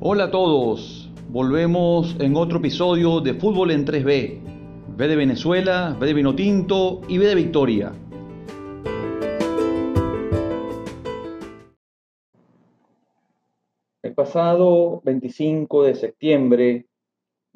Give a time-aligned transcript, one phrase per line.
[0.00, 4.38] Hola a todos, volvemos en otro episodio de Fútbol en 3B.
[4.96, 7.92] B de Venezuela, B de Vinotinto y B de Victoria.
[14.00, 16.86] El pasado 25 de septiembre,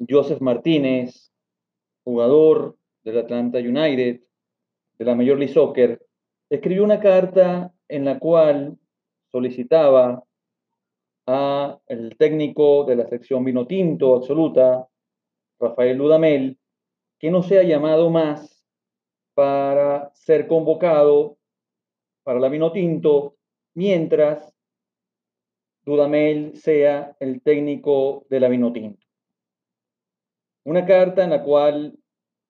[0.05, 1.31] Joseph Martínez,
[2.03, 2.75] jugador
[3.05, 4.19] del Atlanta United,
[4.99, 6.05] de la Major League Soccer,
[6.49, 8.77] escribió una carta en la cual
[9.31, 10.25] solicitaba
[11.25, 14.87] a el técnico de la sección vino tinto absoluta,
[15.59, 16.57] Rafael Dudamel,
[17.19, 18.65] que no sea llamado más
[19.33, 21.37] para ser convocado
[22.23, 23.35] para la vino tinto
[23.73, 24.53] mientras
[25.85, 29.05] Dudamel sea el técnico de la vino tinto.
[30.65, 31.97] Una carta en la cual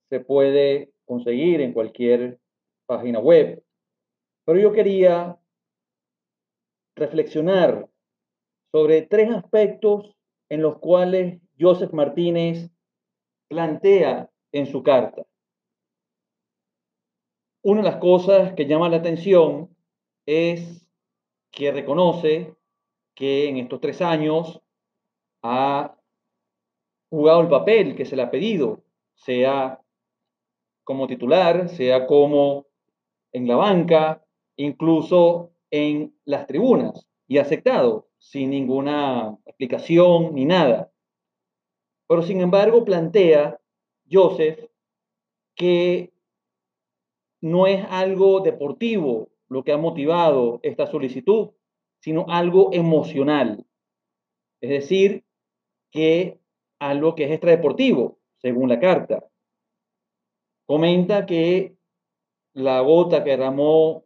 [0.09, 2.39] se puede conseguir en cualquier
[2.85, 3.63] página web,
[4.45, 5.37] pero yo quería
[6.95, 7.89] reflexionar
[8.73, 10.15] sobre tres aspectos
[10.49, 12.71] en los cuales Joseph Martínez
[13.47, 15.21] plantea en su carta.
[17.61, 19.69] Una de las cosas que llama la atención
[20.25, 20.89] es
[21.51, 22.55] que reconoce
[23.13, 24.59] que en estos tres años
[25.43, 25.95] ha
[27.11, 29.79] jugado el papel que se le ha pedido, sea
[30.83, 32.65] como titular, sea como
[33.33, 40.91] en la banca, incluso en las tribunas, y aceptado sin ninguna explicación ni nada.
[42.07, 43.59] Pero sin embargo plantea
[44.09, 44.69] Joseph
[45.55, 46.13] que
[47.41, 51.49] no es algo deportivo lo que ha motivado esta solicitud,
[51.99, 53.65] sino algo emocional.
[54.61, 55.25] Es decir,
[55.91, 56.39] que
[56.79, 59.27] algo que es extradeportivo, según la carta.
[60.65, 61.75] Comenta que
[62.53, 64.05] la gota que derramó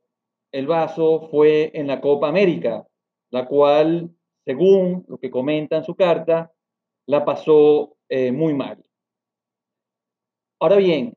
[0.52, 2.87] el vaso fue en la Copa América,
[3.30, 4.10] la cual,
[4.46, 6.52] según lo que comenta en su carta,
[7.06, 8.84] la pasó eh, muy mal.
[10.60, 11.14] Ahora bien,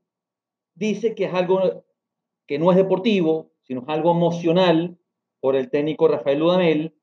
[0.75, 1.85] dice que es algo
[2.47, 4.99] que no es deportivo, sino es algo emocional
[5.41, 6.95] por el técnico Rafael Ludamel,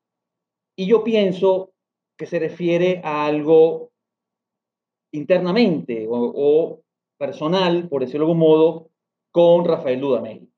[0.76, 1.72] y yo pienso
[2.16, 3.90] que se refiere a algo
[5.12, 6.82] internamente o,
[7.18, 8.90] personal, por decirlo de algún modo,
[9.32, 10.52] con Rafael Ludamel.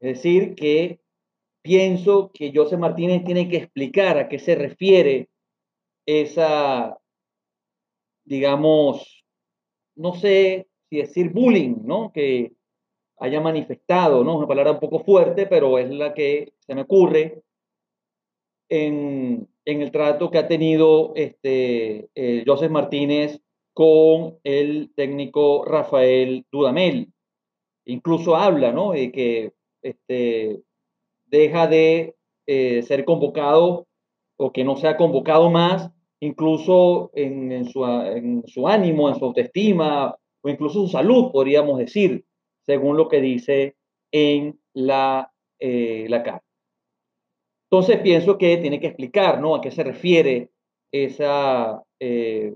[0.00, 1.00] Es decir, que
[1.68, 5.28] pienso que José Martínez tiene que explicar a qué se refiere
[6.06, 6.96] esa,
[8.24, 9.22] digamos,
[9.94, 12.10] no sé si decir bullying, ¿no?
[12.10, 12.54] Que
[13.18, 14.38] haya manifestado, ¿no?
[14.38, 17.42] Una palabra un poco fuerte, pero es la que se me ocurre
[18.70, 23.42] en, el trato que ha tenido este, eh, José Martínez
[23.74, 27.12] con el técnico Rafael Dudamel.
[27.84, 28.92] Incluso habla, ¿no?
[28.92, 29.52] De que
[29.82, 30.62] este,
[31.30, 32.14] deja de
[32.46, 33.86] eh, ser convocado
[34.36, 35.90] o que no sea convocado más,
[36.20, 37.84] incluso en, su,
[38.66, 42.24] ánimo, en su autoestima o incluso su salud, podríamos decir,
[42.64, 43.76] según lo que dice
[44.12, 46.44] en la, eh, la carta.
[47.70, 49.54] Entonces pienso que tiene que explicar ¿no?
[49.54, 50.50] a qué se refiere
[50.90, 51.26] ese
[52.00, 52.54] eh,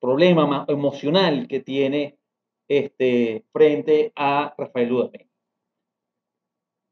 [0.00, 2.16] problema emocional que tiene
[2.68, 5.29] este, frente a Rafael Dudamel.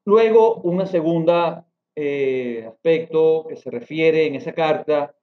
[0.09, 5.15] Luego, un segundo eh, aspecto que se refiere en esa carta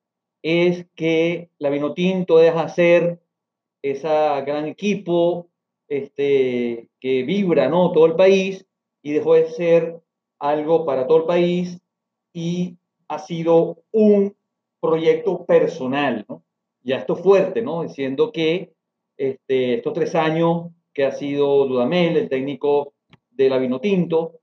[0.44, 3.20] es que la Vinotinto deja ser
[3.82, 5.50] ese gran equipo
[5.88, 7.92] este, que vibra ¿no?
[7.94, 8.68] todo el país
[9.02, 10.04] y dejó de ser
[10.38, 11.82] algo para todo el país
[12.32, 14.36] y ha sido un
[14.80, 16.28] proyecto personal.
[16.84, 17.82] Ya esto fuerte, ¿no?
[17.82, 18.76] diciendo que
[19.18, 22.94] este, estos tres años que ha sido Dudamel, el técnico
[23.32, 24.42] de la Vinotinto,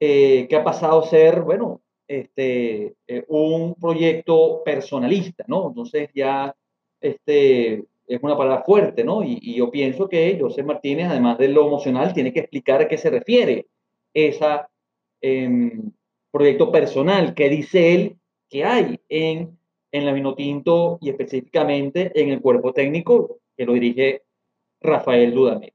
[0.00, 5.68] eh, que ha pasado a ser, bueno, este, eh, un proyecto personalista, ¿no?
[5.68, 6.54] Entonces ya
[7.00, 9.22] este, es una palabra fuerte, ¿no?
[9.22, 12.96] Y, yo pienso que José Martínez, además de lo emocional, tiene que explicar a qué
[12.96, 13.66] se refiere
[14.14, 14.46] ese
[15.20, 15.92] em,
[16.30, 18.18] proyecto personal que dice él
[18.48, 19.58] que hay en,
[19.92, 24.22] en la Vinotinto y específicamente en el cuerpo técnico que lo dirige
[24.80, 25.74] Rafael Dudamel.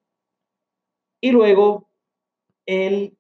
[1.22, 1.90] Y luego,
[2.66, 3.14] él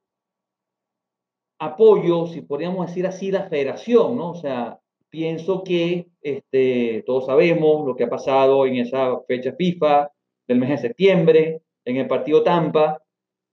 [1.65, 4.31] apoyo, si podríamos decir así, la federación, ¿no?
[4.31, 4.79] O sea,
[5.09, 10.11] pienso que este, todos sabemos lo que ha pasado en esa fecha FIFA
[10.47, 13.01] del mes de septiembre, en el partido Tampa,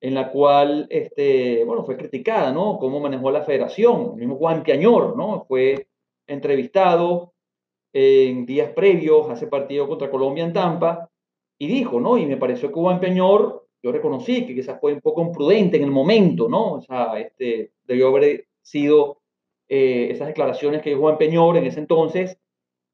[0.00, 2.78] en la cual, este, bueno, fue criticada, ¿no?
[2.78, 4.12] Cómo manejó la federación.
[4.14, 5.44] El mismo Juan Piañor, ¿no?
[5.46, 5.88] Fue
[6.26, 7.34] entrevistado
[7.92, 11.10] en días previos a ese partido contra Colombia en Tampa
[11.58, 12.16] y dijo, ¿no?
[12.16, 15.84] Y me pareció que Juan Piañor yo reconocí que quizás fue un poco imprudente en
[15.84, 16.74] el momento, ¿no?
[16.74, 19.20] O sea, este, debió haber sido
[19.68, 22.38] eh, esas declaraciones que dijo Juan Peñor en ese entonces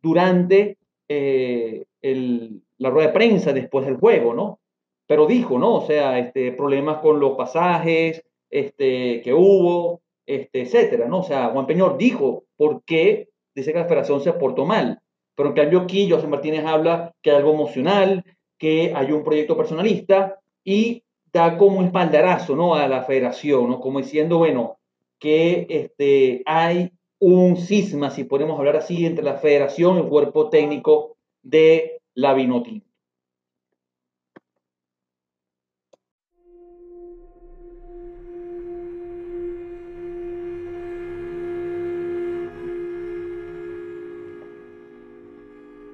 [0.01, 0.79] durante
[1.09, 4.61] eh, el, la rueda de prensa después del juego, ¿no?
[5.07, 5.75] Pero dijo, ¿no?
[5.77, 11.21] O sea, este, problemas con los pasajes este, que hubo, este, etcétera, ¿no?
[11.21, 15.01] O sea, Juan Peñor dijo por qué dice que la federación se portó mal.
[15.35, 18.25] Pero en cambio aquí José Martínez habla que hay algo emocional,
[18.59, 22.75] que hay un proyecto personalista y da como espaldarazo ¿no?
[22.75, 23.81] a la federación, ¿no?
[23.81, 24.79] como diciendo, bueno,
[25.19, 26.91] que este, hay
[27.21, 32.35] un cisma, si podemos hablar así, entre la federación y el cuerpo técnico de la
[32.35, 32.85] Vinotinto.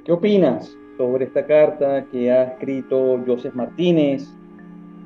[0.04, 4.41] ¿Qué opinas sobre esta carta que ha escrito Joseph Martínez?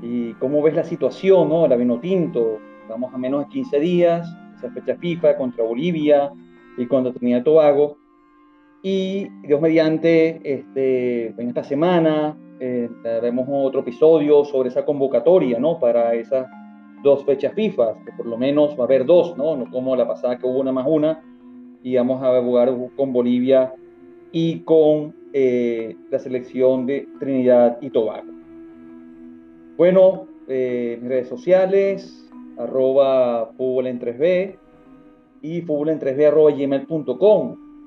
[0.02, 1.66] ¿Y cómo ves la situación, no?
[1.66, 6.30] La Vinotinto, estamos a menos de 15 días, esa fecha FIFA contra Bolivia
[6.76, 7.96] y contra Trinidad y Tobago.
[8.82, 15.78] Y Dios mediante, este, en esta semana eh, haremos otro episodio sobre esa convocatoria, ¿no?
[15.78, 16.46] Para esas
[17.02, 19.56] dos fechas FIFA, que por lo menos va a haber dos, ¿no?
[19.56, 21.22] No como la pasada que hubo una más una,
[21.82, 23.72] y vamos a jugar con Bolivia
[24.32, 28.35] y con eh, la selección de Trinidad y Tobago.
[29.76, 34.56] Bueno, eh, mis redes sociales, arroba fútbol en 3B
[35.42, 36.50] y fútbol en 3B arroba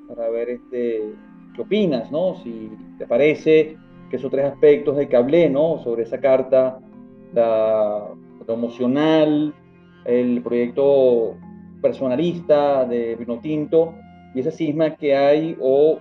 [0.08, 1.04] para ver este,
[1.56, 2.36] qué opinas, ¿no?
[2.44, 3.78] Si te parece
[4.10, 5.80] que esos tres aspectos de que hablé, ¿no?
[5.84, 6.80] Sobre esa carta,
[7.34, 8.08] la,
[8.48, 9.54] lo emocional,
[10.06, 11.36] el proyecto
[11.82, 13.94] personalista de Vinotinto
[14.34, 16.00] y esa cisma que hay o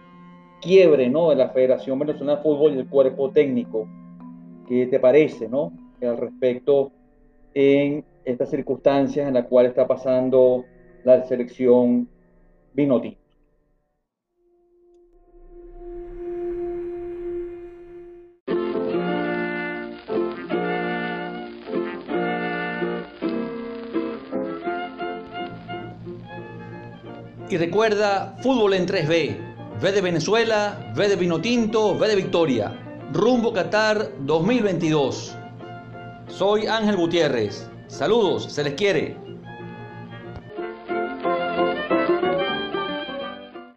[0.60, 1.30] quiebre ¿no?
[1.30, 3.86] de la Federación Venezolana de Fútbol y el cuerpo técnico.
[4.68, 5.72] ¿Qué te parece ¿no?
[6.02, 6.92] al respecto
[7.54, 10.66] en estas circunstancias en las cuales está pasando
[11.04, 12.06] la selección
[12.74, 13.16] Vinoti?
[27.50, 29.36] Y recuerda, fútbol en 3B
[29.80, 32.87] V de Venezuela, V de Vinotinto, V de Victoria.
[33.12, 35.34] Rumbo Qatar 2022.
[36.28, 37.66] Soy Ángel Gutiérrez.
[37.86, 39.27] Saludos, se les quiere.